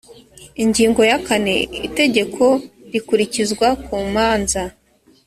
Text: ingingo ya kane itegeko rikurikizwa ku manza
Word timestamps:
ingingo 0.63 1.01
ya 1.09 1.17
kane 1.27 1.53
itegeko 1.87 2.43
rikurikizwa 2.91 3.67
ku 3.83 3.95
manza 4.13 4.63